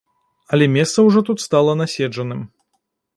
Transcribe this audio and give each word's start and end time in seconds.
Але 0.55 0.65
месца 0.77 1.05
ўжо 1.07 1.21
тут 1.27 1.43
стала 1.47 1.75
наседжаным. 1.83 2.41